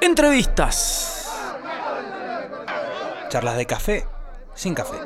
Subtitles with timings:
[0.00, 1.30] Entrevistas.
[3.28, 4.06] Charlas de café
[4.54, 4.96] sin café.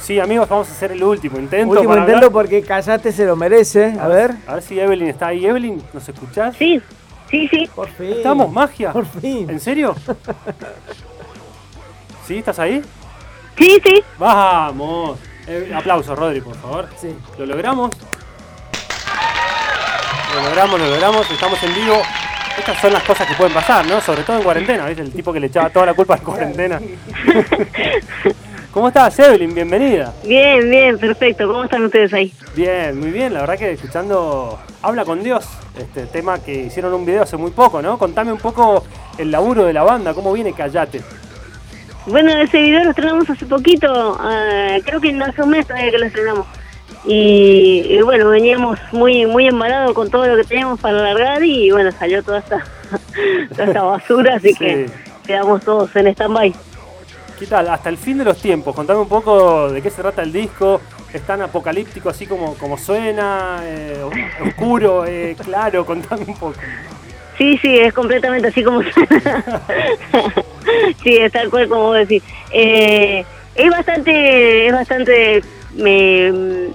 [0.00, 1.70] Sí, amigos, vamos a hacer el último intento.
[1.70, 2.32] Último para intento hablar.
[2.32, 3.94] porque Callate se lo merece.
[4.00, 4.34] A ver.
[4.46, 5.44] A ver si Evelyn está ahí.
[5.44, 6.56] Evelyn, ¿nos escuchás?
[6.56, 6.80] Sí,
[7.30, 7.68] sí, sí.
[7.74, 8.12] Por fin.
[8.12, 8.50] ¿Estamos?
[8.50, 8.92] ¿Magia?
[8.92, 9.50] Por fin.
[9.50, 9.94] ¿En serio?
[12.26, 12.38] ¿Sí?
[12.38, 12.82] ¿Estás ahí?
[13.58, 14.02] Sí, sí.
[14.18, 15.18] ¡Vamos!
[15.48, 16.88] Eh, aplausos, Rodri, por favor.
[17.00, 17.08] Sí.
[17.38, 17.90] ¿Lo logramos?
[20.34, 21.30] Lo logramos, lo logramos.
[21.30, 22.02] Estamos en vivo.
[22.58, 23.98] Estas son las cosas que pueden pasar, ¿no?
[24.00, 25.02] Sobre todo en cuarentena, ¿viste?
[25.02, 26.80] El tipo que le echaba toda la culpa a la cuarentena.
[28.72, 29.54] ¿Cómo estás, Evelyn?
[29.54, 30.12] Bienvenida.
[30.22, 31.48] Bien, bien, perfecto.
[31.48, 32.32] ¿Cómo están ustedes ahí?
[32.54, 33.32] Bien, muy bien.
[33.32, 35.46] La verdad que escuchando Habla con Dios,
[35.78, 37.98] este tema que hicieron un video hace muy poco, ¿no?
[37.98, 38.84] Contame un poco
[39.16, 41.02] el laburo de la banda, cómo viene Callate.
[42.08, 44.16] Bueno, ese video lo estrenamos hace poquito.
[44.20, 46.46] ah, creo que no hace un mes todavía que lo estrenamos.
[47.06, 51.70] Y, y bueno, veníamos muy muy embalados con todo lo que teníamos para largar y
[51.70, 52.64] bueno, salió toda esta,
[53.52, 54.58] toda esta basura, así Sí.
[54.58, 54.90] que
[55.26, 56.54] quedamos todos en stand-by.
[57.38, 57.68] ¿Qué tal?
[57.68, 60.80] Hasta el fin de los tiempos, contame un poco de qué se trata el disco.
[61.12, 63.60] ¿Es tan apocalíptico así como, como suena?
[63.62, 64.02] eh,
[64.46, 65.06] ¿Oscuro?
[65.06, 65.86] eh, ¿Claro?
[65.86, 66.54] Contame un poco.
[67.38, 69.62] Sí, sí, es completamente así como suena.
[71.02, 72.22] sí, es tal cual como vos decís.
[72.52, 73.24] Eh,
[73.54, 75.42] es bastante, es bastante
[75.74, 76.68] me-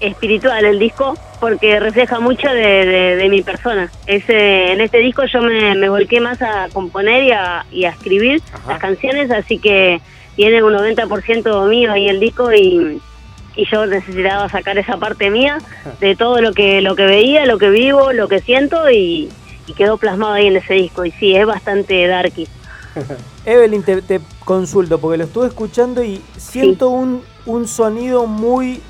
[0.00, 3.90] espiritual el disco porque refleja mucho de, de- de mi persona.
[4.06, 7.90] Ese, en este disco yo me, me volqué más a componer y a, y a
[7.90, 8.72] escribir Ajá.
[8.72, 10.00] las canciones, así que
[10.36, 13.00] tiene un 90% mío ahí el disco y,
[13.56, 15.58] y yo necesitaba sacar esa parte mía
[16.00, 19.28] de todo lo que lo que veía, lo que vivo, lo que siento y,
[19.66, 21.04] y quedó plasmado ahí en ese disco.
[21.04, 22.46] Y sí, es bastante darky.
[23.44, 28.80] Evelyn, te, te consulto porque lo estuve escuchando y siento un, un sonido muy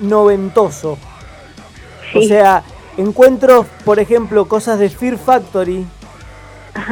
[0.00, 0.98] noventoso.
[2.14, 2.62] O sea,
[2.96, 5.86] encuentro, por ejemplo, cosas de Fear Factory,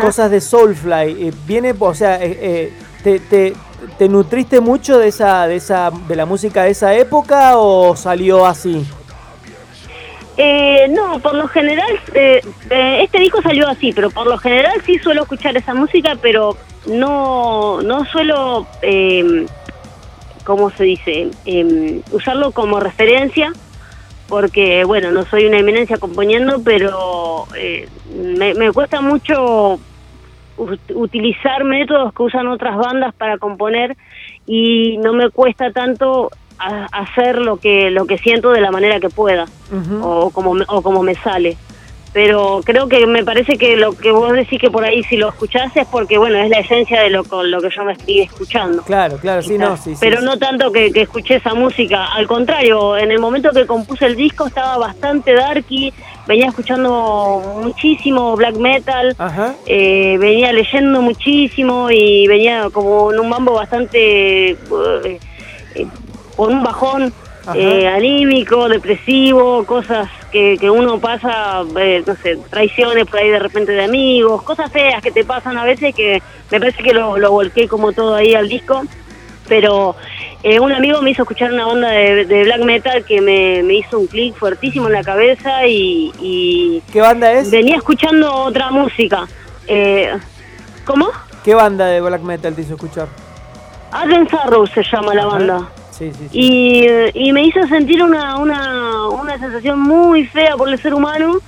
[0.00, 1.28] cosas de Soulfly.
[1.28, 3.54] eh, viene, o sea, eh, eh, te, te-
[3.98, 8.46] te nutriste mucho de esa, de esa, de la música de esa época o salió
[8.46, 8.84] así?
[10.36, 12.40] Eh, no, por lo general, eh,
[12.70, 16.56] eh, este disco salió así, pero por lo general sí suelo escuchar esa música, pero
[16.86, 19.46] no, no suelo, eh,
[20.44, 21.28] ¿cómo se dice?
[21.44, 23.52] Eh, usarlo como referencia,
[24.28, 29.78] porque, bueno, no soy una eminencia componiendo, pero eh, me, me cuesta mucho
[30.56, 33.96] ut- utilizar métodos que usan otras bandas para componer
[34.46, 39.00] y no me cuesta tanto a- hacer lo que lo que siento de la manera
[39.00, 39.46] que pueda
[40.02, 41.56] o como me, o como me sale
[42.12, 45.28] pero creo que me parece que lo que vos decís que por ahí si lo
[45.30, 48.20] escuchás es porque bueno es la esencia de lo con lo que yo me estoy
[48.20, 50.24] escuchando Claro, claro, sí, no, sí, pero sí.
[50.24, 54.14] no tanto que, que escuché esa música, al contrario, en el momento que compuse el
[54.14, 55.92] disco estaba bastante darky,
[56.28, 59.56] venía escuchando muchísimo black metal, Ajá.
[59.66, 65.18] eh, venía leyendo muchísimo y venía como en un mambo bastante eh,
[66.36, 67.12] con un bajón
[67.54, 73.38] eh, anímico, depresivo, cosas que, que uno pasa, eh, no sé, traiciones por ahí de
[73.38, 77.18] repente de amigos, cosas feas que te pasan a veces que me parece que lo,
[77.18, 78.82] lo volqué como todo ahí al disco.
[79.46, 79.94] Pero
[80.42, 83.74] eh, un amigo me hizo escuchar una banda de, de black metal que me, me
[83.74, 87.50] hizo un clic fuertísimo en la cabeza y, y ¿Qué banda es?
[87.50, 89.26] venía escuchando otra música.
[89.66, 90.10] Eh,
[90.86, 91.10] ¿Cómo?
[91.44, 93.08] ¿Qué banda de black metal te hizo escuchar?
[93.92, 95.68] Arden Sarrow se llama la banda.
[95.96, 96.38] Sí, sí, sí.
[96.38, 101.38] Y, y me hizo sentir una, una, una sensación muy fea por el ser humano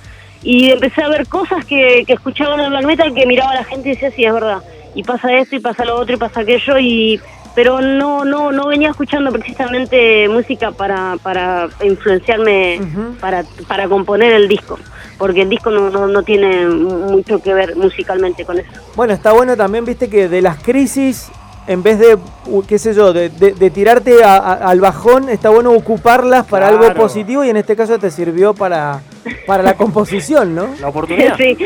[0.41, 3.55] y empecé a ver cosas que, que escuchaba en el black metal que miraba a
[3.55, 4.61] la gente y decía, sí, es verdad.
[4.95, 7.19] Y pasa esto y pasa lo otro y pasa aquello y
[7.53, 12.79] pero no no no venía escuchando precisamente música para, para influenciarme
[13.19, 14.77] para, para componer el disco
[15.17, 19.33] porque el disco no, no, no tiene mucho que ver musicalmente con eso Bueno, está
[19.33, 21.31] bueno también, viste, que de las crisis,
[21.67, 22.17] en vez de,
[22.47, 26.45] u- qué sé yo, de, de- de tirarte a- a- al bajón, está bueno ocuparlas
[26.45, 29.01] para algo positivo y en este caso te sirvió para,
[29.45, 30.69] para la composición, ¿no?
[30.79, 31.35] La oportunidad.
[31.37, 31.57] sí,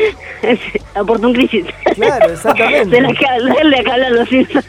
[1.22, 1.64] un crisis
[1.94, 2.96] Claro, exactamente.
[2.96, 3.26] de la que,
[3.58, 4.66] de la que hablan los Simpsons.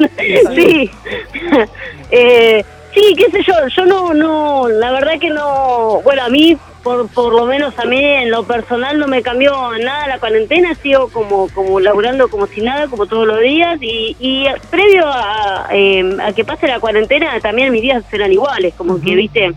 [0.56, 0.92] Sí.
[2.12, 2.64] eh,
[2.94, 7.08] sí, qué sé yo, yo no, no, la verdad que no, bueno, a mí, por,
[7.10, 9.52] por lo menos a mí en lo personal no me cambió
[9.84, 14.16] nada la cuarentena, sigo como, como laburando como si nada, como todos los días, y,
[14.20, 19.00] y previo a, eh, a que pase la cuarentena también mis días serán iguales, como
[19.02, 19.54] que, viste,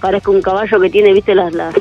[0.00, 1.52] parezco un caballo que tiene, viste, las...
[1.52, 1.74] las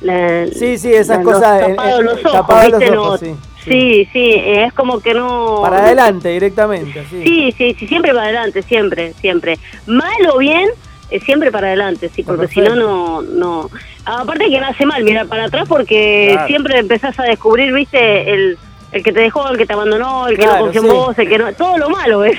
[0.00, 2.96] la- Sí, sí, esas la- cosas, Los eh, tapados eh, los ojos, tapados los ¿viste?
[2.98, 3.34] ojos, No, sí.
[3.64, 5.58] Sí, sí, es como que no...
[5.62, 7.22] Para adelante directamente, sí.
[7.22, 9.58] Sí, sí, sí, siempre para adelante, siempre, siempre.
[9.86, 10.68] Mal o bien,
[11.10, 13.70] eh, siempre para adelante, sí, porque si no, no, no.
[14.04, 16.46] Aparte que no hace mal mirar para atrás porque Claro.
[16.48, 18.58] siempre empezás a descubrir, viste, el,
[18.92, 20.88] el que te dejó, el que te abandonó, el que Claro, no confió sí.
[20.88, 21.52] en vos, el que no...
[21.52, 22.38] Todo lo malo, ¿ves?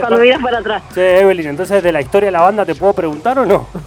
[0.00, 0.82] Cuando miras para atrás.
[0.94, 3.66] Che, Evelyn, entonces de la historia de la banda te puedo preguntar o no?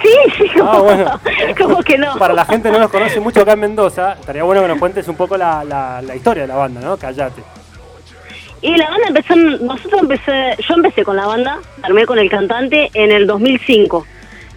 [0.00, 1.20] Sí, sí, como, Ah, bueno.
[1.58, 2.16] como que no.
[2.18, 4.78] Para la gente que no nos conoce mucho acá en Mendoza, estaría bueno que nos
[4.78, 6.96] cuentes un poco la, la, la historia de la banda, ¿no?
[6.96, 7.42] Callate.
[8.62, 12.90] Y la banda empezó, nosotros empecé, yo empecé con la banda, armé con el cantante
[12.94, 14.04] en el 2005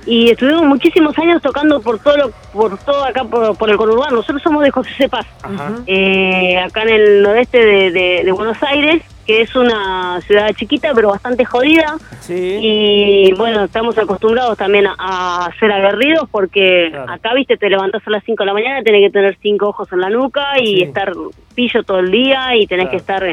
[0.07, 4.15] y estuvimos muchísimos años tocando por todo lo, por todo acá por, por el conurbano.
[4.17, 5.07] Nosotros somos de José C.
[5.09, 5.75] Paz, Ajá.
[5.85, 10.91] eh, acá en el noreste de, de- de Buenos Aires, que es una ciudad chiquita
[10.95, 11.97] pero bastante jodida.
[12.21, 12.57] Sí.
[12.61, 17.11] Y bueno, estamos acostumbrados también a, a ser aguerridos porque Claro.
[17.11, 19.91] acá, viste, te levantás a las 5 de la mañana, tenés que tener cinco ojos
[19.91, 20.83] en la nuca y Sí.
[20.83, 21.13] estar
[21.55, 22.91] pillo todo el día y tenés Claro.
[22.91, 23.23] que estar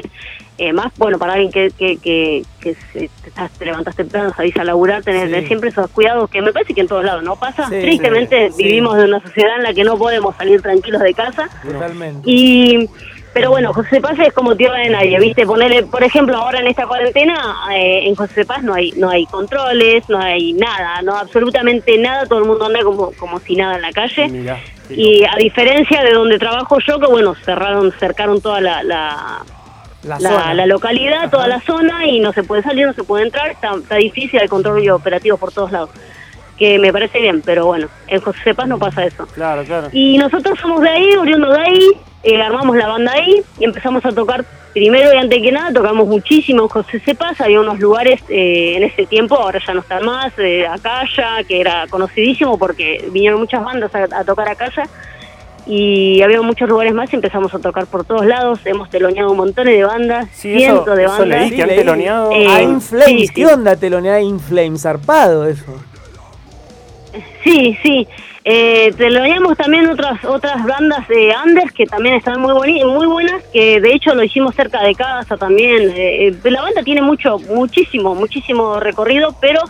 [0.60, 4.32] eh, más, bueno, para alguien que, que, que, que se- te, estás- te levantás temprano,
[4.36, 5.46] salís a laburar, tenés Sí.
[5.46, 7.68] siempre esos cuidados que me parece que en todos lados no pasa.
[7.68, 11.48] Sí, Tristemente vivimos de una sociedad en la que no podemos salir tranquilos de casa.
[11.62, 12.28] Totalmente.
[12.28, 12.88] Y
[13.32, 15.46] pero bueno, José Paz es como tierra de nadie, ¿viste?
[15.46, 19.26] Ponerle, por ejemplo, ahora en esta cuarentena, eh, en José Paz no hay no hay
[19.26, 23.76] controles, no hay nada, no absolutamente nada, todo el mundo anda como, como si nada
[23.76, 24.28] en la calle.
[24.28, 24.58] Mirá.
[24.88, 24.94] sí.
[24.94, 29.44] Y a diferencia de donde trabajo yo, que bueno, cerraron, cercaron toda la, la,
[30.02, 33.50] La, la, localidad, toda la zona, y no se puede salir, no se puede entrar,
[33.50, 35.90] está, está difícil, hay control operativo por todos lados.
[36.58, 39.26] Que me parece bien, pero bueno, en José Paz no pasa eso.
[39.28, 39.88] Claro, claro.
[39.92, 41.88] Y nosotros somos de ahí, oriundos de ahí,
[42.24, 44.44] eh, armamos la banda ahí y empezamos a tocar
[44.74, 48.82] primero y antes que nada, tocamos muchísimo en José Cepas, había unos lugares eh, en
[48.82, 53.64] ese tiempo, ahora ya no están más, eh, Acaya, que era conocidísimo porque vinieron muchas
[53.64, 54.82] bandas a, a tocar Acaya
[55.66, 59.36] y había muchos lugares más y empezamos a tocar por todos lados, hemos teloneado un
[59.36, 61.40] montón de bandas, Sí, eso- cientos de eso bandas.
[61.40, 62.32] leí que han teloneado.
[62.32, 63.34] Eh, A Inflames, sí, sí.
[63.34, 64.82] ¿qué onda telonear a Inflames?
[64.82, 65.64] Zarpado eso.
[67.44, 68.06] Sí, sí.
[68.44, 73.42] Eh, teloneamos también otras otras bandas de Anders que también están muy boni muy buenas,
[73.52, 75.90] que de hecho lo hicimos cerca de casa también.
[75.94, 79.60] Eh, eh, la banda tiene mucho, muchísimo, muchísimo recorrido, pero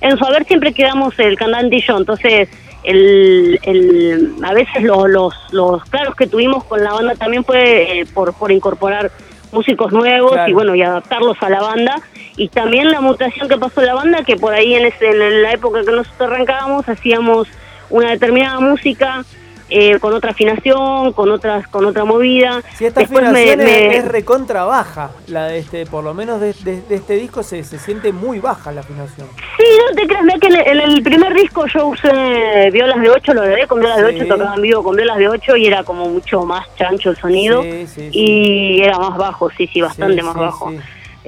[0.00, 1.96] en su haber siempre quedamos el cantante y yo.
[1.98, 2.48] Entonces,
[2.84, 8.00] el, el, a veces lo- los, los claros que tuvimos con la banda también fue
[8.00, 9.10] eh, por, por incorporar
[9.52, 10.50] músicos nuevos Claro.
[10.50, 12.00] y bueno y adaptarlos a la banda
[12.36, 15.52] y también la mutación que pasó la banda que por ahí en, ese- en la
[15.52, 17.48] época que nosotros arrancábamos hacíamos
[17.90, 19.24] una determinada música
[19.70, 23.66] eh, con otra afinación con otras con otra movida Si esta Después me- afinación es-
[23.88, 27.42] me- es, recontra baja, la de este, por lo menos de, de- de este disco
[27.42, 29.26] se, se siente muy baja la afinación.
[29.56, 33.10] Sí, no te creas, que en el, en el primer disco yo usé violas de
[33.10, 34.16] 8, lo grabé con violas de Sí.
[34.22, 37.16] 8, tocaba en vivo con violas de 8 y era como mucho más chancho el
[37.16, 40.72] sonido Sí, sí, y era más bajo, sí, sí, bastante más bajo.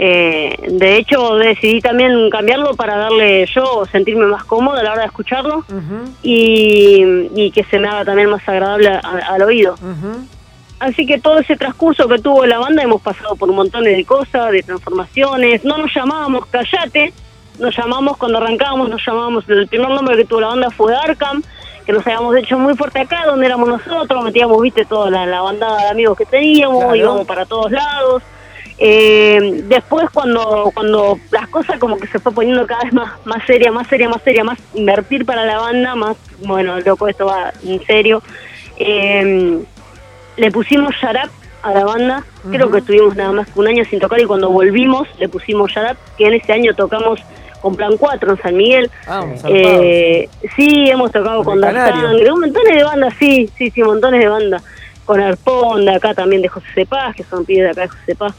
[0.03, 5.01] Eh, de hecho, decidí también cambiarlo para darle yo sentirme más cómodo a la hora
[5.03, 5.63] de escucharlo
[6.23, 8.99] y, y que se me haga también más agradable a-
[9.29, 9.75] al oído.
[10.79, 14.03] Así que todo ese transcurso que tuvo la banda hemos pasado por un montón de
[14.07, 15.65] cosas, de transformaciones.
[15.67, 17.13] No nos llamábamos Callate,
[17.59, 21.43] nos llamamos cuando arrancábamos, nos llamábamos, el primer nombre que tuvo la banda fue Arkham,
[21.85, 25.43] que nos habíamos hecho muy fuerte acá, donde éramos nosotros, metíamos, viste, toda la, la
[25.43, 26.97] bandada de amigos que teníamos, Claro.
[26.97, 28.23] íbamos para todos lados.
[28.83, 33.45] Eh, después cuando cuando las cosas como que se fue poniendo cada vez más más
[33.47, 37.53] seria, más seria, más seria, más invertir para la banda, más, bueno, loco, esto va
[37.63, 38.23] en serio.
[38.79, 39.61] Eh,
[40.37, 41.29] le pusimos Sharap
[41.63, 44.49] a la banda, creo que estuvimos nada más que un año sin tocar y cuando
[44.49, 47.21] volvimos le pusimos Sharap, que en ese año tocamos
[47.61, 48.91] con Plan 4 en San Miguel.
[49.07, 51.61] Ah, Eh, sí, hemos tocado Con.
[51.61, 54.63] Sangre, un montón de bandas, sí, sí, sí, montones de bandas.
[55.05, 58.03] Con Arpón, de acá también de José Cepaz, que son pibes de acá de José
[58.07, 58.35] Cepaz.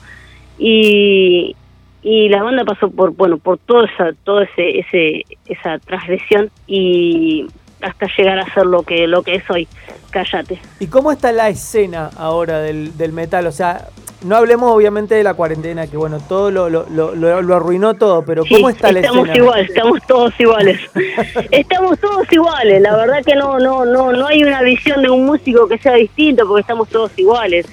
[0.57, 1.55] Y,
[2.03, 7.45] y la banda pasó por, bueno, por todo esa, todo ese, ese, esa transgresión y
[7.81, 9.67] hasta llegar a ser lo que, lo que es hoy.
[10.11, 10.59] Cállate.
[10.79, 13.47] ¿Y cómo está la escena ahora del, del metal?
[13.47, 13.87] O sea,
[14.23, 18.23] no hablemos obviamente de la cuarentena, que bueno, todo lo, lo, lo, lo- arruinó todo,
[18.23, 19.43] pero Sí, ¿cómo está la estamos escena?
[19.43, 20.79] iguales, estamos todos iguales.
[21.51, 25.25] estamos todos iguales, la verdad que no no no no hay una visión de un
[25.25, 27.65] músico que sea distinto porque estamos todos iguales.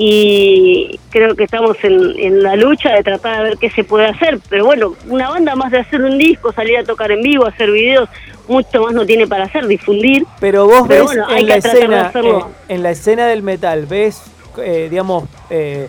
[0.00, 4.06] Y creo que estamos en, en la lucha de tratar de ver qué se puede
[4.06, 7.44] hacer, pero bueno, una banda más de hacer un disco, salir a tocar en vivo,
[7.46, 8.08] hacer videos,
[8.46, 10.24] mucho más no tiene para hacer, difundir.
[10.38, 13.42] Pero vos Pero ves bueno, hay en la que escena, eh, en la escena del
[13.42, 14.22] metal, ves,
[14.58, 15.88] eh, digamos, eh,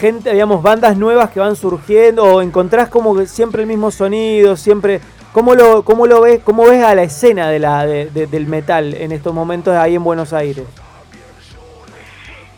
[0.00, 4.56] gente, digamos, bandas nuevas que van surgiendo o encontrás como que siempre el mismo sonido,
[4.56, 5.00] siempre.
[5.34, 8.46] ¿Cómo lo, cómo lo ves, cómo ves a la escena de la, de- de- del
[8.46, 10.64] metal en estos momentos ahí en Buenos Aires?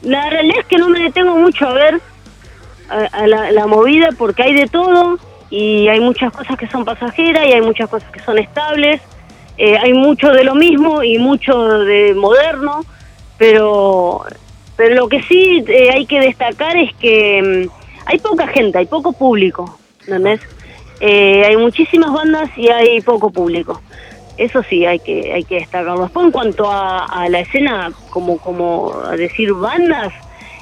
[0.04, 2.00] La realidad es que no me detengo mucho a ver
[2.88, 5.18] a, la, la, movida porque hay de todo
[5.50, 9.00] y hay muchas cosas que son pasajeras y hay muchas cosas que son estables.
[9.56, 12.84] Eh, hay mucho de lo mismo y mucho de moderno,
[13.38, 14.22] pero,
[14.76, 17.70] pero lo que sí eh, hay que destacar es que mm,
[18.06, 20.40] hay poca gente, hay poco público, ¿entendés?
[21.00, 23.80] Eh, hay muchísimas bandas y hay poco público.
[24.36, 26.02] Eso sí, hay que hay que destacarlo.
[26.02, 30.12] Después, en cuanto a, a la escena, como, como a decir bandas,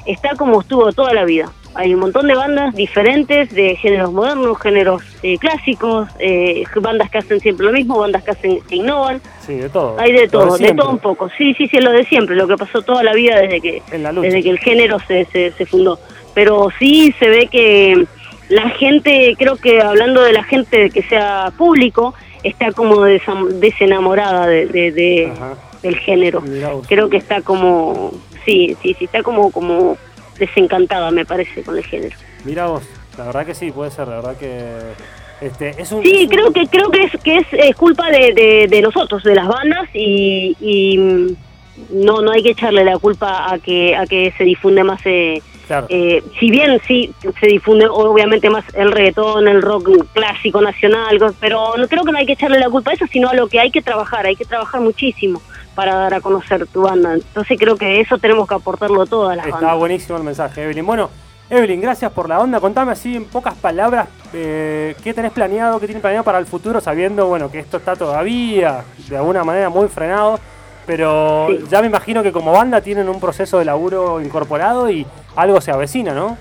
[0.05, 4.59] está como estuvo toda la vida hay un montón de bandas diferentes de géneros modernos,
[4.59, 9.21] géneros eh, clásicos, eh, bandas que hacen siempre lo mismo, bandas que hacen que innovan.
[9.45, 9.95] Sí, de todo.
[9.99, 11.29] Hay de todo, de, todo un poco.
[11.37, 13.81] Sí, sí, sí, es lo de siempre, lo que pasó toda la vida desde que
[13.91, 15.99] desde que el género se, se, fundó.
[16.33, 18.05] Pero sí se ve que
[18.49, 24.65] la gente, creo que hablando de la gente que sea público, está como desenamorada de,
[24.67, 25.31] de,
[25.81, 26.43] del género.
[26.87, 28.11] Creo que está como,
[28.45, 29.97] sí, sí, sí, está como como
[30.37, 32.15] desencantada, me parece, con el género.
[32.43, 32.83] Mira vos,
[33.17, 35.13] la verdad que sí, puede ser, la verdad que...
[35.41, 39.23] Este, es un, sí, creo que creo que es que es, culpa de, de, nosotros,
[39.23, 41.35] de las bandas y, y, mm,
[42.05, 45.41] no no hay que echarle la culpa a que a que se difunde más eh,
[45.89, 51.77] eh, si bien sí se difunde obviamente más el reggaetón, el rock clásico nacional, pero
[51.77, 53.59] no creo que no hay que echarle la culpa a eso, sino a lo que
[53.59, 55.41] hay que trabajar, hay que trabajar muchísimo
[55.75, 57.13] para dar a conocer tu banda.
[57.13, 60.85] Entonces creo que eso tenemos que aportarlo todas las Está buenísimo el mensaje, Evelyn.
[60.85, 61.09] Bueno,
[61.49, 62.59] Evelyn, gracias por la onda.
[62.59, 66.81] Contame así en pocas palabras eh, qué tenés planeado, qué tienes planeado para el futuro,
[66.81, 70.39] sabiendo bueno que esto está todavía de alguna manera muy frenado.
[70.85, 75.61] Pero ya me imagino que como banda tienen un proceso de laburo incorporado y algo
[75.61, 76.37] se avecina, ¿no?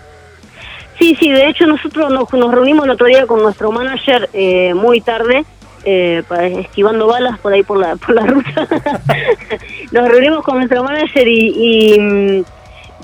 [0.99, 5.01] Sí, sí, de hecho nosotros nos, reunimos el otro día con nuestro manager eh, muy
[5.01, 5.45] tarde
[5.85, 6.23] eh,
[6.59, 8.69] esquivando balas por ahí por la, por la ruta.
[9.93, 12.45] Nos reunimos con nuestro manager y, mm,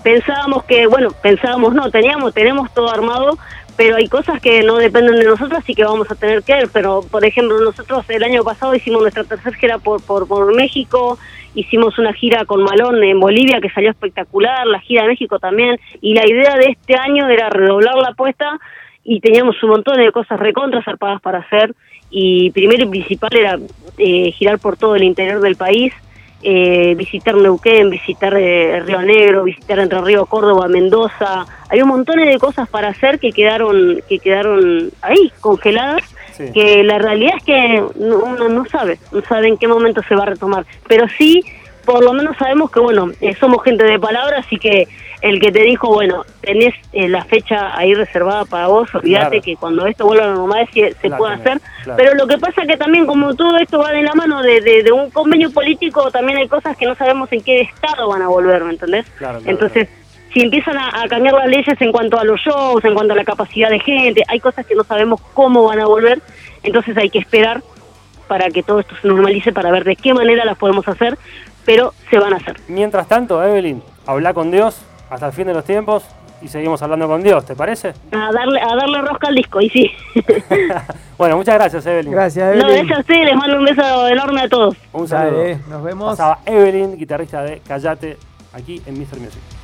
[0.03, 3.37] pensábamos que, bueno, pensábamos no, teníamos, tenemos todo armado,
[3.79, 6.69] pero hay cosas que no dependen de nosotros y que vamos a tener que ver.
[6.73, 11.17] Pero, por ejemplo, nosotros el año pasado hicimos nuestra tercera gira por, por, por México,
[11.55, 15.79] hicimos una gira con Malón en Bolivia que salió espectacular, la gira de México también,
[16.01, 18.59] y la idea de este año era redoblar la apuesta
[19.05, 21.73] y teníamos un montón de cosas recontra zarpadas para hacer
[22.11, 23.59] y primero y principal era
[23.97, 25.95] eh, girar por todo el interior del país,
[26.43, 31.47] eh, visitar Neuquén, visitar eh, Río Negro, visitar Entre Río, Córdoba, Mendoza.
[31.69, 36.03] Hay un montón de cosas para hacer que quedaron que quedaron ahí congeladas.
[36.55, 40.23] Que la realidad es que uno no sabe, no sabe en qué momento se va
[40.23, 41.43] a retomar, pero sí
[41.89, 44.87] por lo menos sabemos que, bueno, eh, somos gente de palabras y que
[45.23, 49.57] el que te dijo, bueno, tenés eh, la fecha ahí reservada para vos, olvídate que
[49.57, 50.69] cuando esto vuelva a la normalidad
[51.01, 51.63] se, puede hacer.
[51.97, 54.93] Pero lo que pasa que también, como todo esto va de la mano de, de,
[54.93, 58.63] un convenio político, también hay cosas que no sabemos en qué estado van a volver,
[58.65, 59.07] ¿me entendés?
[59.47, 59.89] Entonces,
[60.35, 63.25] si empiezan a, cambiar las leyes en cuanto a los shows, en cuanto a la
[63.25, 66.21] capacidad de gente, hay cosas que no sabemos cómo van a volver,
[66.63, 67.63] entonces hay que esperar
[68.27, 71.17] para que todo esto se normalice, para ver de qué manera las podemos hacer,
[71.69, 72.57] pero se van a hacer.
[72.69, 76.03] Mientras tanto, Evelyn, habla con Dios hasta el fin de los tiempos
[76.41, 77.93] y seguimos hablando con Dios, ¿te parece?
[78.11, 79.91] A darle, a darle rosca al disco, y sí.
[81.19, 82.13] bueno, muchas gracias, Evelyn.
[82.13, 82.67] Gracias, Evelyn.
[82.67, 84.77] No, gracias a ustedes, les mando un beso enorme a todos.
[84.95, 85.45] Un saludo.
[85.69, 86.09] nos vemos.
[86.09, 88.17] Pasaba Evelyn, guitarrista de Callate,
[88.55, 89.19] aquí en Mr.
[89.21, 89.58] Music.